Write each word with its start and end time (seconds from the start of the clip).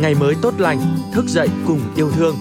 ngày 0.00 0.14
mới 0.14 0.34
tốt 0.42 0.54
lành, 0.58 0.78
thức 1.12 1.24
dậy 1.28 1.48
cùng 1.66 1.80
yêu 1.96 2.10
thương. 2.10 2.36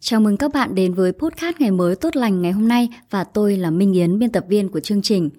Chào 0.00 0.20
mừng 0.20 0.36
các 0.36 0.52
bạn 0.52 0.74
đến 0.74 0.94
với 0.94 1.12
podcast 1.12 1.56
ngày 1.58 1.70
mới 1.70 1.96
tốt 1.96 2.16
lành 2.16 2.42
ngày 2.42 2.52
hôm 2.52 2.68
nay 2.68 2.88
và 3.10 3.24
tôi 3.24 3.56
là 3.56 3.70
Minh 3.70 3.92
Yến, 3.92 4.18
biên 4.18 4.30
tập 4.30 4.44
viên 4.48 4.68
của 4.68 4.80
chương 4.80 5.02
trình. 5.02 5.30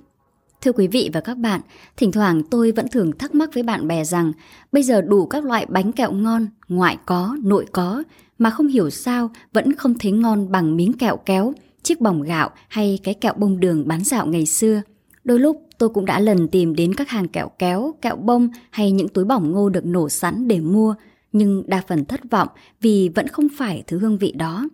Thưa 0.61 0.71
quý 0.71 0.87
vị 0.87 1.09
và 1.13 1.21
các 1.21 1.37
bạn, 1.37 1.61
thỉnh 1.97 2.11
thoảng 2.11 2.43
tôi 2.43 2.71
vẫn 2.71 2.85
thường 2.91 3.17
thắc 3.17 3.35
mắc 3.35 3.49
với 3.53 3.63
bạn 3.63 3.87
bè 3.87 4.03
rằng 4.03 4.31
bây 4.71 4.83
giờ 4.83 5.01
đủ 5.01 5.25
các 5.25 5.45
loại 5.45 5.65
bánh 5.69 5.91
kẹo 5.91 6.11
ngon, 6.11 6.47
ngoại 6.67 6.97
có, 7.05 7.37
nội 7.43 7.65
có, 7.71 8.03
mà 8.37 8.49
không 8.49 8.67
hiểu 8.67 8.89
sao 8.89 9.29
vẫn 9.53 9.75
không 9.75 9.93
thấy 9.99 10.11
ngon 10.11 10.51
bằng 10.51 10.77
miếng 10.77 10.93
kẹo 10.93 11.17
kéo, 11.17 11.53
chiếc 11.83 12.01
bỏng 12.01 12.21
gạo 12.21 12.49
hay 12.67 12.99
cái 13.03 13.13
kẹo 13.13 13.33
bông 13.37 13.59
đường 13.59 13.87
bán 13.87 14.03
dạo 14.03 14.25
ngày 14.27 14.45
xưa. 14.45 14.81
Đôi 15.23 15.39
lúc 15.39 15.64
tôi 15.77 15.89
cũng 15.89 16.05
đã 16.05 16.19
lần 16.19 16.47
tìm 16.47 16.75
đến 16.75 16.93
các 16.93 17.09
hàng 17.09 17.27
kẹo 17.27 17.51
kéo, 17.59 17.95
kẹo 18.01 18.15
bông 18.15 18.49
hay 18.69 18.91
những 18.91 19.07
túi 19.07 19.25
bỏng 19.25 19.51
ngô 19.51 19.69
được 19.69 19.85
nổ 19.85 20.09
sẵn 20.09 20.47
để 20.47 20.59
mua, 20.59 20.95
nhưng 21.31 21.63
đa 21.67 21.81
phần 21.87 22.05
thất 22.05 22.21
vọng 22.31 22.47
vì 22.81 23.09
vẫn 23.09 23.27
không 23.27 23.47
phải 23.57 23.83
thứ 23.87 23.99
hương 23.99 24.17
vị 24.17 24.31
đó. 24.31 24.67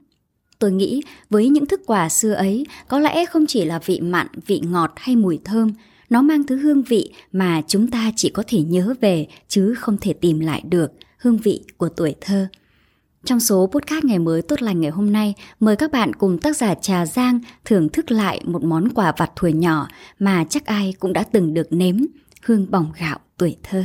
Tôi 0.60 0.72
nghĩ 0.72 1.02
với 1.30 1.50
những 1.50 1.66
thức 1.66 1.82
quà 1.86 2.10
xưa 2.10 2.34
ấy, 2.34 2.66
có 2.88 3.00
lẽ 3.00 3.26
không 3.26 3.46
chỉ 3.48 3.66
là 3.66 3.80
vị 3.86 4.02
mặn, 4.02 4.28
vị 4.46 4.62
ngọt 4.64 4.92
hay 4.96 5.16
mùi 5.16 5.40
thơm, 5.46 5.72
nó 6.10 6.22
mang 6.22 6.44
thứ 6.44 6.58
hương 6.58 6.84
vị 6.84 7.14
mà 7.32 7.62
chúng 7.68 7.92
ta 7.92 8.12
chỉ 8.16 8.30
có 8.30 8.44
thể 8.48 8.62
nhớ 8.62 8.94
về 9.02 9.28
chứ 9.48 9.74
không 9.74 9.98
thể 10.02 10.14
tìm 10.14 10.40
lại 10.40 10.62
được, 10.70 10.92
hương 11.18 11.38
vị 11.38 11.62
của 11.78 11.90
tuổi 11.90 12.16
thơ. 12.22 12.48
Trong 13.26 13.40
số 13.40 13.70
podcast 13.72 14.06
ngày 14.06 14.20
mới 14.20 14.42
tốt 14.42 14.62
lành 14.62 14.82
ngày 14.82 14.92
hôm 14.92 15.14
nay, 15.14 15.34
mời 15.60 15.76
các 15.76 15.92
bạn 15.92 16.14
cùng 16.16 16.38
tác 16.38 16.58
giả 16.58 16.76
Trà 16.76 17.06
Giang 17.06 17.40
thưởng 17.66 17.90
thức 17.90 18.12
lại 18.12 18.42
một 18.46 18.64
món 18.64 18.90
quà 18.90 19.14
vặt 19.18 19.32
thuở 19.36 19.48
nhỏ 19.48 19.88
mà 20.20 20.46
chắc 20.50 20.66
ai 20.66 20.94
cũng 21.00 21.14
đã 21.14 21.24
từng 21.32 21.54
được 21.54 21.68
nếm, 21.70 21.96
hương 22.44 22.72
bỏng 22.72 22.92
gạo 23.00 23.20
tuổi 23.38 23.58
thơ. 23.64 23.84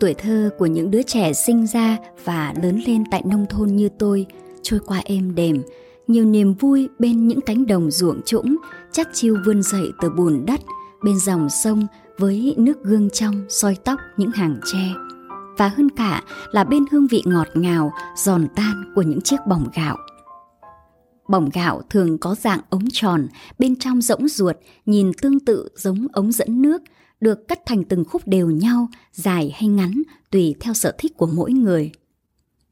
Tuổi 0.00 0.14
thơ 0.14 0.50
của 0.58 0.66
những 0.66 0.90
đứa 0.90 1.02
trẻ 1.02 1.32
sinh 1.32 1.66
ra 1.66 1.96
và 2.24 2.54
lớn 2.62 2.80
lên 2.86 3.04
tại 3.10 3.22
nông 3.26 3.46
thôn 3.50 3.68
như 3.68 3.88
tôi 3.98 4.26
trôi 4.62 4.80
qua 4.86 5.02
êm 5.04 5.34
đềm, 5.34 5.62
nhiều 6.06 6.24
niềm 6.24 6.54
vui 6.54 6.88
bên 6.98 7.28
những 7.28 7.40
cánh 7.40 7.66
đồng 7.66 7.90
ruộng 7.90 8.22
trũng, 8.22 8.56
chắc 8.92 9.08
chiêu 9.12 9.36
vươn 9.44 9.62
dậy 9.62 9.88
từ 10.02 10.10
bùn 10.10 10.46
đất, 10.46 10.60
bên 11.04 11.18
dòng 11.18 11.50
sông 11.50 11.86
với 12.18 12.54
nước 12.58 12.82
gương 12.84 13.10
trong 13.10 13.44
soi 13.48 13.76
tóc 13.84 14.00
những 14.16 14.30
hàng 14.30 14.60
tre. 14.72 14.94
Và 15.58 15.68
hơn 15.68 15.88
cả 15.96 16.22
là 16.52 16.64
bên 16.64 16.84
hương 16.90 17.06
vị 17.06 17.22
ngọt 17.24 17.48
ngào, 17.54 17.92
giòn 18.16 18.46
tan 18.56 18.92
của 18.94 19.02
những 19.02 19.20
chiếc 19.20 19.36
bỏng 19.48 19.68
gạo. 19.74 19.96
Bỏng 21.28 21.50
gạo 21.52 21.82
thường 21.90 22.18
có 22.18 22.34
dạng 22.34 22.60
ống 22.70 22.84
tròn, 22.92 23.26
bên 23.58 23.76
trong 23.76 24.00
rỗng 24.00 24.28
ruột, 24.28 24.56
nhìn 24.86 25.12
tương 25.22 25.40
tự 25.40 25.68
giống 25.76 26.06
ống 26.12 26.32
dẫn 26.32 26.62
nước, 26.62 26.82
được 27.20 27.48
cắt 27.48 27.60
thành 27.66 27.84
từng 27.84 28.04
khúc 28.04 28.28
đều 28.28 28.50
nhau, 28.50 28.88
dài 29.12 29.54
hay 29.54 29.68
ngắn, 29.68 30.02
tùy 30.30 30.54
theo 30.60 30.74
sở 30.74 30.92
thích 30.98 31.12
của 31.16 31.26
mỗi 31.26 31.52
người. 31.52 31.92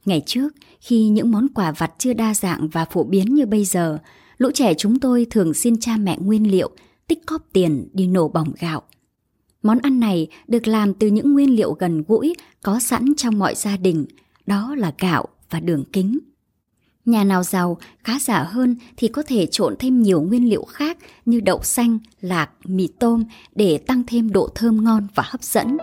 Ngày 0.04 0.22
trước, 0.26 0.54
khi 0.80 1.08
những 1.08 1.30
món 1.30 1.48
quà 1.54 1.72
vặt 1.72 1.92
chưa 1.98 2.12
đa 2.12 2.34
dạng 2.34 2.68
và 2.68 2.84
phổ 2.84 3.04
biến 3.04 3.34
như 3.34 3.46
bây 3.46 3.64
giờ, 3.64 3.98
lũ 4.38 4.50
trẻ 4.54 4.74
chúng 4.74 4.98
tôi 5.00 5.26
thường 5.30 5.54
xin 5.54 5.80
cha 5.80 5.96
mẹ 5.96 6.18
nguyên 6.20 6.50
liệu, 6.50 6.70
tích 7.06 7.26
cóp 7.26 7.42
tiền 7.52 7.88
đi 7.92 8.06
nổ 8.06 8.28
bỏng 8.28 8.52
gạo. 8.58 8.82
Món 9.62 9.78
ăn 9.78 10.00
này 10.00 10.26
được 10.48 10.66
làm 10.66 10.94
từ 10.94 11.06
những 11.06 11.32
nguyên 11.32 11.56
liệu 11.56 11.72
gần 11.72 12.04
gũi 12.08 12.34
có 12.62 12.78
sẵn 12.80 13.14
trong 13.16 13.38
mọi 13.38 13.54
gia 13.54 13.76
đình, 13.76 14.06
đó 14.46 14.74
là 14.78 14.92
gạo 14.98 15.26
và 15.50 15.60
đường 15.60 15.84
kính. 15.92 16.18
Nhà 17.04 17.24
nào 17.24 17.42
giàu, 17.42 17.78
khá 18.04 18.18
giả 18.20 18.42
hơn 18.42 18.76
thì 18.96 19.08
có 19.08 19.22
thể 19.26 19.46
trộn 19.46 19.76
thêm 19.78 20.02
nhiều 20.02 20.20
nguyên 20.20 20.48
liệu 20.48 20.64
khác 20.64 20.98
như 21.24 21.40
đậu 21.40 21.62
xanh, 21.62 21.98
lạc, 22.20 22.50
mì 22.64 22.86
tôm 22.86 23.24
để 23.54 23.78
tăng 23.78 24.02
thêm 24.06 24.32
độ 24.32 24.48
thơm 24.54 24.84
ngon 24.84 25.06
và 25.14 25.22
hấp 25.26 25.42
dẫn. 25.42 25.76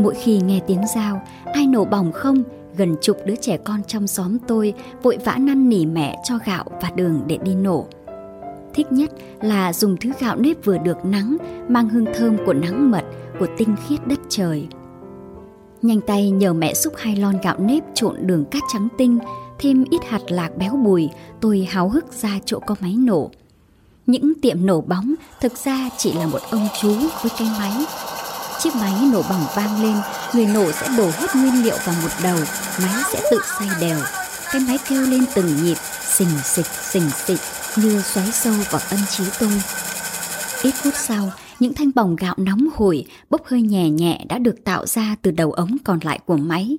Mỗi 0.00 0.14
khi 0.22 0.40
nghe 0.40 0.60
tiếng 0.66 0.80
dao, 0.94 1.22
ai 1.44 1.66
nổ 1.66 1.84
bỏng 1.84 2.12
không, 2.12 2.42
gần 2.76 2.96
chục 3.00 3.16
đứa 3.26 3.36
trẻ 3.36 3.58
con 3.64 3.80
trong 3.86 4.06
xóm 4.06 4.38
tôi 4.48 4.74
vội 5.02 5.18
vã 5.24 5.36
năn 5.40 5.68
nỉ 5.68 5.86
mẹ 5.86 6.16
cho 6.24 6.38
gạo 6.44 6.64
và 6.82 6.90
đường 6.96 7.22
để 7.26 7.38
đi 7.44 7.54
nổ. 7.54 7.88
Thích 8.74 8.92
nhất 8.92 9.10
là 9.40 9.72
dùng 9.72 9.96
thứ 9.96 10.10
gạo 10.20 10.36
nếp 10.36 10.64
vừa 10.64 10.78
được 10.78 11.04
nắng, 11.04 11.36
mang 11.68 11.88
hương 11.88 12.06
thơm 12.14 12.36
của 12.46 12.52
nắng 12.52 12.90
mật, 12.90 13.04
của 13.38 13.46
tinh 13.58 13.76
khiết 13.88 14.06
đất 14.06 14.18
trời. 14.28 14.68
Nhanh 15.82 16.00
tay 16.00 16.30
nhờ 16.30 16.52
mẹ 16.52 16.74
xúc 16.74 16.92
hai 16.96 17.16
lon 17.16 17.38
gạo 17.42 17.56
nếp 17.58 17.82
trộn 17.94 18.16
đường 18.20 18.44
cát 18.44 18.62
trắng 18.72 18.88
tinh, 18.98 19.18
thêm 19.58 19.84
ít 19.90 20.00
hạt 20.08 20.20
lạc 20.28 20.56
béo 20.56 20.76
bùi, 20.76 21.08
tôi 21.40 21.68
háo 21.70 21.88
hức 21.88 22.12
ra 22.12 22.38
chỗ 22.44 22.58
có 22.58 22.74
máy 22.80 22.94
nổ. 22.98 23.30
Những 24.06 24.32
tiệm 24.42 24.66
nổ 24.66 24.80
bóng 24.80 25.14
thực 25.40 25.52
ra 25.64 25.90
chỉ 25.96 26.12
là 26.12 26.26
một 26.26 26.40
ông 26.50 26.68
chú 26.80 26.94
với 27.22 27.32
cái 27.38 27.48
máy. 27.58 27.72
Chiếc 28.58 28.70
máy 28.80 28.92
nổ 29.12 29.22
bỏng 29.22 29.44
vang 29.56 29.82
lên, 29.82 29.96
người 30.34 30.46
nổ 30.46 30.72
sẽ 30.72 30.88
đổ 30.98 31.04
hết 31.04 31.26
nguyên 31.34 31.64
liệu 31.64 31.76
vào 31.84 31.94
một 32.02 32.10
đầu, 32.22 32.36
máy 32.82 33.02
sẽ 33.12 33.22
tự 33.30 33.38
xoay 33.58 33.70
đều. 33.80 33.98
Cái 34.52 34.62
máy 34.66 34.78
kêu 34.88 35.02
lên 35.02 35.24
từng 35.34 35.46
nhịp, 35.64 35.76
xình 36.02 36.28
xịch, 36.44 36.66
xình 36.66 37.10
xịch, 37.10 37.40
như 37.76 38.00
xoáy 38.00 38.32
sâu 38.32 38.54
vào 38.70 38.80
tâm 38.90 39.00
trí 39.10 39.24
tôi. 39.40 39.52
Ít 40.62 40.74
phút 40.74 40.94
sau, 40.96 41.30
những 41.60 41.74
thanh 41.74 41.90
bỏng 41.94 42.16
gạo 42.16 42.34
nóng 42.38 42.68
hổi, 42.74 43.04
bốc 43.30 43.46
hơi 43.46 43.62
nhẹ 43.62 43.90
nhẹ 43.90 44.24
đã 44.28 44.38
được 44.38 44.64
tạo 44.64 44.86
ra 44.86 45.16
từ 45.22 45.30
đầu 45.30 45.52
ống 45.52 45.76
còn 45.84 45.98
lại 46.02 46.18
của 46.26 46.36
máy. 46.36 46.76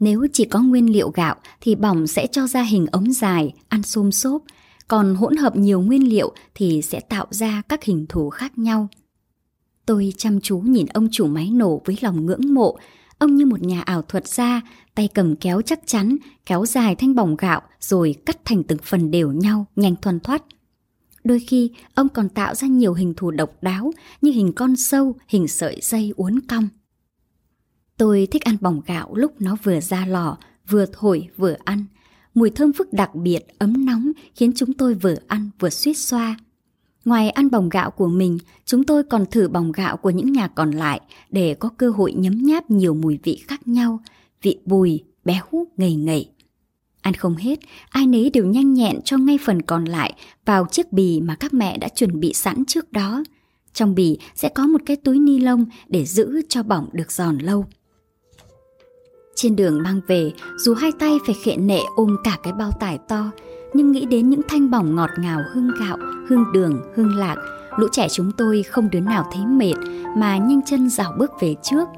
Nếu 0.00 0.26
chỉ 0.32 0.44
có 0.44 0.60
nguyên 0.60 0.92
liệu 0.92 1.10
gạo 1.10 1.36
thì 1.60 1.74
bỏng 1.74 2.06
sẽ 2.06 2.26
cho 2.32 2.46
ra 2.46 2.62
hình 2.62 2.86
ống 2.92 3.12
dài, 3.12 3.52
ăn 3.68 3.82
xôm 3.82 4.12
xốp, 4.12 4.42
còn 4.88 5.14
hỗn 5.14 5.36
hợp 5.36 5.56
nhiều 5.56 5.80
nguyên 5.80 6.08
liệu 6.08 6.32
thì 6.54 6.82
sẽ 6.82 7.00
tạo 7.00 7.26
ra 7.30 7.62
các 7.68 7.84
hình 7.84 8.06
thù 8.08 8.30
khác 8.30 8.58
nhau. 8.58 8.88
Tôi 9.86 10.12
chăm 10.16 10.40
chú 10.40 10.58
nhìn 10.58 10.86
ông 10.86 11.08
chủ 11.12 11.26
máy 11.26 11.50
nổ 11.50 11.82
với 11.84 11.96
lòng 12.00 12.26
ngưỡng 12.26 12.54
mộ, 12.54 12.78
ông 13.18 13.36
như 13.36 13.46
một 13.46 13.62
nhà 13.62 13.82
ảo 13.82 14.02
thuật 14.02 14.28
gia, 14.28 14.60
tay 14.94 15.08
cầm 15.14 15.36
kéo 15.36 15.62
chắc 15.62 15.80
chắn, 15.86 16.16
kéo 16.46 16.66
dài 16.66 16.94
thanh 16.94 17.14
bỏng 17.14 17.36
gạo 17.36 17.62
rồi 17.80 18.14
cắt 18.26 18.44
thành 18.44 18.62
từng 18.62 18.78
phần 18.82 19.10
đều 19.10 19.32
nhau, 19.32 19.66
nhanh 19.76 19.94
thoăn 20.02 20.20
thoát. 20.20 20.42
Đôi 21.24 21.40
khi, 21.40 21.70
ông 21.94 22.08
còn 22.08 22.28
tạo 22.28 22.54
ra 22.54 22.68
nhiều 22.68 22.94
hình 22.94 23.14
thù 23.14 23.30
độc 23.30 23.62
đáo 23.62 23.92
như 24.22 24.30
hình 24.30 24.52
con 24.52 24.76
sâu, 24.76 25.16
hình 25.28 25.48
sợi 25.48 25.78
dây 25.82 26.12
uốn 26.16 26.40
cong. 26.48 26.68
Tôi 27.96 28.28
thích 28.30 28.44
ăn 28.44 28.56
bỏng 28.60 28.80
gạo 28.86 29.14
lúc 29.14 29.40
nó 29.40 29.56
vừa 29.62 29.80
ra 29.80 30.06
lò, 30.06 30.38
vừa 30.68 30.86
thổi 30.92 31.28
vừa 31.36 31.56
ăn. 31.64 31.84
Mùi 32.34 32.50
thơm 32.50 32.72
phức 32.72 32.92
đặc 32.92 33.14
biệt, 33.14 33.46
ấm 33.58 33.86
nóng 33.86 34.12
khiến 34.34 34.52
chúng 34.56 34.72
tôi 34.72 34.94
vừa 34.94 35.14
ăn 35.26 35.50
vừa 35.58 35.70
suýt 35.70 35.94
xoa. 35.94 36.36
Ngoài 37.08 37.30
ăn 37.30 37.50
bỏng 37.50 37.68
gạo 37.68 37.90
của 37.90 38.06
mình, 38.06 38.38
chúng 38.64 38.84
tôi 38.84 39.02
còn 39.02 39.26
thử 39.26 39.48
bỏng 39.48 39.72
gạo 39.72 39.96
của 39.96 40.10
những 40.10 40.32
nhà 40.32 40.48
còn 40.48 40.70
lại 40.70 41.00
để 41.30 41.54
có 41.54 41.68
cơ 41.68 41.90
hội 41.90 42.12
nhấm 42.12 42.42
nháp 42.42 42.70
nhiều 42.70 42.94
mùi 42.94 43.18
vị 43.22 43.42
khác 43.46 43.68
nhau, 43.68 44.00
vị 44.42 44.58
bùi, 44.64 45.04
béo, 45.24 45.66
ngầy 45.76 45.94
ngậy. 45.94 46.28
Ăn 47.00 47.14
không 47.14 47.34
hết, 47.34 47.58
ai 47.90 48.06
nấy 48.06 48.30
đều 48.30 48.44
nhanh 48.46 48.74
nhẹn 48.74 49.00
cho 49.04 49.16
ngay 49.16 49.38
phần 49.44 49.62
còn 49.62 49.84
lại 49.84 50.12
vào 50.44 50.66
chiếc 50.70 50.92
bì 50.92 51.20
mà 51.20 51.34
các 51.34 51.54
mẹ 51.54 51.78
đã 51.78 51.88
chuẩn 51.88 52.20
bị 52.20 52.32
sẵn 52.32 52.64
trước 52.64 52.92
đó. 52.92 53.24
Trong 53.72 53.94
bì 53.94 54.18
sẽ 54.34 54.48
có 54.48 54.66
một 54.66 54.80
cái 54.86 54.96
túi 54.96 55.18
ni 55.18 55.38
lông 55.38 55.66
để 55.88 56.04
giữ 56.04 56.42
cho 56.48 56.62
bỏng 56.62 56.88
được 56.92 57.12
giòn 57.12 57.38
lâu. 57.38 57.64
Trên 59.34 59.56
đường 59.56 59.82
mang 59.82 60.00
về, 60.06 60.32
dù 60.56 60.74
hai 60.74 60.90
tay 60.98 61.18
phải 61.26 61.34
khệ 61.44 61.56
nệ 61.56 61.80
ôm 61.96 62.16
cả 62.24 62.38
cái 62.42 62.52
bao 62.52 62.72
tải 62.80 62.98
to, 63.08 63.30
nhưng 63.74 63.92
nghĩ 63.92 64.06
đến 64.06 64.30
những 64.30 64.40
thanh 64.48 64.70
bỏng 64.70 64.94
ngọt 64.94 65.10
ngào 65.18 65.40
hương 65.52 65.70
gạo, 65.80 65.96
hương 66.28 66.44
đường, 66.52 66.82
hương 66.96 67.16
lạc, 67.16 67.36
lũ 67.76 67.86
trẻ 67.92 68.06
chúng 68.10 68.32
tôi 68.32 68.62
không 68.62 68.90
đứa 68.90 69.00
nào 69.00 69.30
thấy 69.32 69.46
mệt 69.46 69.74
mà 70.16 70.36
nhanh 70.36 70.60
chân 70.66 70.90
dạo 70.90 71.12
bước 71.18 71.30
về 71.40 71.54
trước. 71.62 71.88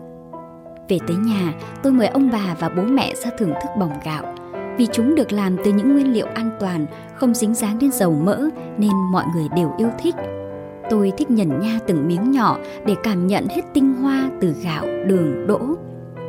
Về 0.88 0.98
tới 1.06 1.16
nhà, 1.16 1.54
tôi 1.82 1.92
mời 1.92 2.06
ông 2.06 2.30
bà 2.32 2.56
và 2.60 2.68
bố 2.68 2.82
mẹ 2.82 3.14
ra 3.14 3.30
thưởng 3.38 3.52
thức 3.62 3.68
bỏng 3.78 3.92
gạo 4.04 4.34
vì 4.80 4.86
chúng 4.92 5.14
được 5.14 5.32
làm 5.32 5.56
từ 5.64 5.72
những 5.72 5.92
nguyên 5.92 6.12
liệu 6.12 6.26
an 6.26 6.50
toàn, 6.60 6.86
không 7.14 7.34
dính 7.34 7.54
dáng 7.54 7.78
đến 7.78 7.92
dầu 7.92 8.12
mỡ 8.12 8.48
nên 8.78 8.90
mọi 9.12 9.24
người 9.34 9.48
đều 9.56 9.72
yêu 9.78 9.88
thích. 9.98 10.14
Tôi 10.90 11.12
thích 11.18 11.30
nhẩn 11.30 11.60
nha 11.60 11.78
từng 11.86 12.08
miếng 12.08 12.30
nhỏ 12.30 12.58
để 12.86 12.94
cảm 13.02 13.26
nhận 13.26 13.48
hết 13.48 13.62
tinh 13.74 13.94
hoa 13.94 14.30
từ 14.40 14.54
gạo, 14.62 14.86
đường, 15.06 15.46
đỗ. 15.46 15.60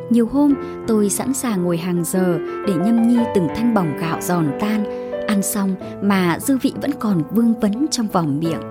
Nhiều 0.10 0.27
hôm 0.31 0.54
tôi 0.88 1.10
sẵn 1.10 1.33
sàng 1.33 1.63
ngồi 1.63 1.77
hàng 1.77 2.04
giờ 2.04 2.39
để 2.68 2.74
nhâm 2.74 3.07
nhi 3.07 3.18
từng 3.36 3.48
thanh 3.56 3.74
bỏng 3.74 3.98
gạo 3.98 4.21
giòn 4.21 4.51
tan, 4.60 5.00
ăn 5.42 5.44
xong 5.44 5.76
mà 6.04 6.40
dư 6.42 6.58
vị 6.58 6.74
vẫn 6.82 6.92
còn 7.00 7.24
vương 7.32 7.60
vấn 7.60 7.88
trong 7.92 8.08
vòng 8.08 8.40
miệng. 8.40 8.62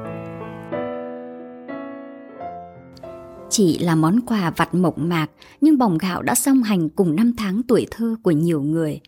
Chỉ 3.51 3.79
là 3.79 3.95
món 3.95 4.21
quà 4.21 4.51
vặt 4.57 4.75
mộc 4.75 4.99
mạc, 4.99 5.27
nhưng 5.61 5.79
bỏng 5.79 5.99
gạo 5.99 6.23
đã 6.23 6.35
song 6.35 6.63
hành 6.63 6.89
cùng 6.89 7.17
năm 7.17 7.33
tháng 7.37 7.63
tuổi 7.63 7.87
thơ 7.91 8.17
của 8.23 8.31
nhiều 8.31 8.63
người 8.63 9.01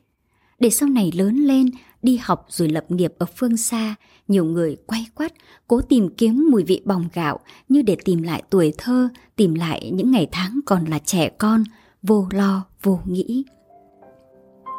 để 0.59 0.71
sau 0.71 0.89
này 0.89 1.13
lớn 1.15 1.37
lên, 1.37 1.71
đi 2.03 2.19
học 2.23 2.47
rồi 2.49 2.69
lập 2.69 2.85
nghiệp 2.89 3.15
ở 3.19 3.27
phương 3.37 3.57
xa, 3.57 3.95
nhiều 4.29 4.45
người 4.45 4.77
quay 4.87 5.07
quắt, 5.15 5.33
cố 5.69 5.81
tìm 5.81 6.09
kiếm 6.17 6.49
mùi 6.51 6.65
vị 6.65 6.83
bỏng 6.85 7.09
gạo 7.15 7.41
như 7.69 7.83
để 7.83 7.97
tìm 8.05 8.23
lại 8.23 8.43
tuổi 8.51 8.73
thơ, 8.79 9.09
tìm 9.37 9.55
lại 9.55 9.91
những 9.95 10.11
ngày 10.11 10.29
tháng 10.33 10.61
còn 10.67 10.85
là 10.85 10.99
trẻ 10.99 11.29
con, 11.39 11.65
vô 12.03 12.29
lo, 12.31 12.65
vô 12.83 13.01
nghĩ. 13.05 13.45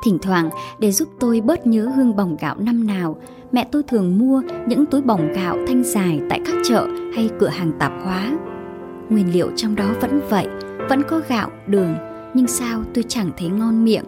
Thỉnh 0.04 0.20
thoảng 0.22 0.50
để 0.80 0.92
giúp 0.92 1.10
tôi 1.20 1.42
bớt 1.42 1.68
nhớ 1.68 1.92
hương 1.96 2.16
bỏng 2.16 2.38
gạo 2.40 2.56
năm 2.60 2.88
nào, 2.88 3.18
mẹ 3.52 3.68
tôi 3.72 3.84
thường 3.84 4.18
mua 4.18 4.42
những 4.68 4.86
túi 4.86 5.02
bỏng 5.02 5.34
gạo 5.34 5.58
thanh 5.68 5.84
dài 5.84 6.22
tại 6.30 6.42
các 6.46 6.56
chợ 6.64 6.88
hay 7.16 7.30
cửa 7.40 7.48
hàng 7.48 7.72
tạp 7.80 7.92
hóa. 8.04 8.32
Nguyên 9.10 9.34
liệu 9.34 9.50
trong 9.56 9.76
đó 9.76 9.86
vẫn 10.02 10.22
vậy, 10.30 10.48
vẫn 10.90 11.02
có 11.08 11.22
gạo, 11.28 11.50
đường, 11.68 11.96
nhưng 12.34 12.48
sao 12.48 12.82
tôi 12.94 13.04
chẳng 13.08 13.32
thấy 13.38 13.50
ngon 13.50 13.86
miệng. 13.86 14.06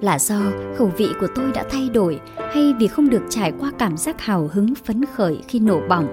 Là 0.00 0.18
do 0.18 0.40
khẩu 0.76 0.92
vị 0.96 1.08
của 1.20 1.28
tôi 1.34 1.52
đã 1.54 1.64
thay 1.70 1.88
đổi 1.88 2.20
hay 2.36 2.74
vì 2.78 2.86
không 2.86 3.10
được 3.10 3.22
trải 3.28 3.52
qua 3.60 3.72
cảm 3.78 3.96
giác 3.96 4.20
hào 4.20 4.50
hứng 4.52 4.74
phấn 4.74 5.04
khởi 5.04 5.38
khi 5.48 5.58
nổ 5.58 5.80
bỏng 5.88 6.06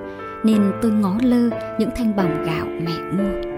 nên 0.43 0.71
tôi 0.81 0.91
ngó 0.91 1.17
lơ 1.21 1.49
những 1.79 1.89
thanh 1.95 2.15
bỏng 2.15 2.43
gạo 2.45 2.65
mẹ 2.65 3.11
mua. 3.17 3.52